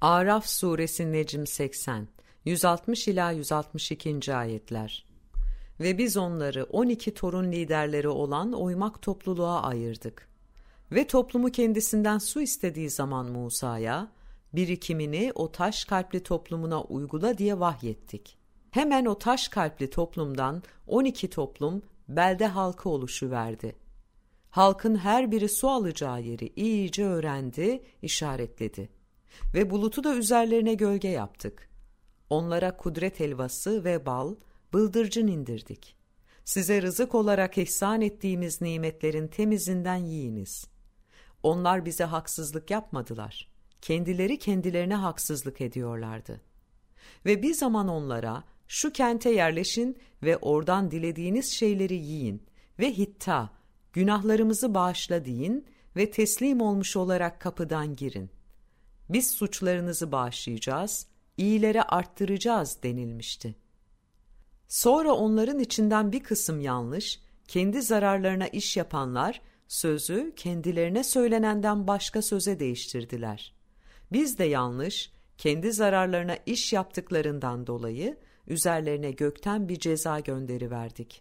[0.00, 2.08] Araf suresi Necm 80
[2.44, 4.34] 160 ila 162.
[4.34, 5.06] ayetler.
[5.80, 10.28] Ve biz onları 12 torun liderleri olan oymak topluluğa ayırdık.
[10.92, 14.08] Ve toplumu kendisinden su istediği zaman Musa'ya
[14.52, 18.38] birikimini o taş kalpli toplumuna uygula diye vahyettik.
[18.70, 23.76] Hemen o taş kalpli toplumdan 12 toplum belde halkı oluşu verdi.
[24.50, 28.99] Halkın her biri su alacağı yeri iyice öğrendi, işaretledi.
[29.54, 31.70] Ve bulutu da üzerlerine gölge yaptık.
[32.30, 34.34] Onlara kudret helvası ve bal,
[34.72, 35.96] bıldırcın indirdik.
[36.44, 40.64] Size rızık olarak ihsan ettiğimiz nimetlerin temizinden yiyiniz.
[41.42, 43.48] Onlar bize haksızlık yapmadılar.
[43.82, 46.40] Kendileri kendilerine haksızlık ediyorlardı.
[47.26, 52.42] Ve bir zaman onlara şu kente yerleşin ve oradan dilediğiniz şeyleri yiyin
[52.78, 53.50] ve hitta,
[53.92, 55.66] günahlarımızı bağışla deyin
[55.96, 58.30] ve teslim olmuş olarak kapıdan girin.
[59.10, 61.06] Biz suçlarınızı bağışlayacağız,
[61.36, 63.54] iyilere arttıracağız denilmişti.
[64.68, 72.60] Sonra onların içinden bir kısım yanlış, kendi zararlarına iş yapanlar, sözü kendilerine söylenenden başka söze
[72.60, 73.54] değiştirdiler.
[74.12, 81.18] Biz de yanlış, kendi zararlarına iş yaptıklarından dolayı üzerlerine gökten bir ceza gönderi verdik.